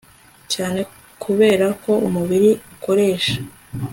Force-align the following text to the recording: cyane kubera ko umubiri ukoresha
cyane 0.53 0.79
kubera 1.23 1.67
ko 1.83 1.91
umubiri 2.07 2.51
ukoresha 2.73 3.37